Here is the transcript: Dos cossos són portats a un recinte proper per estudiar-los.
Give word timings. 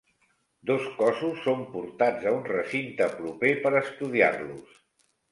Dos 0.67 0.85
cossos 0.99 1.41
són 1.47 1.59
portats 1.73 2.25
a 2.31 2.33
un 2.37 2.41
recinte 2.47 3.09
proper 3.19 3.51
per 3.67 3.73
estudiar-los. 3.81 4.73